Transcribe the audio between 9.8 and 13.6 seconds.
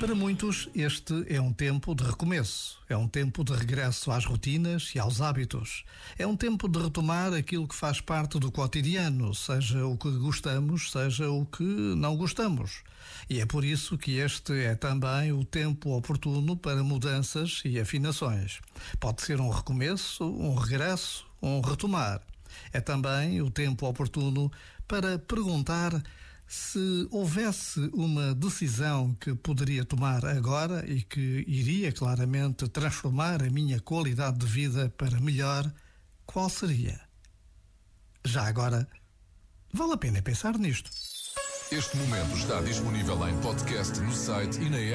o que gostamos, seja o que não gostamos. E é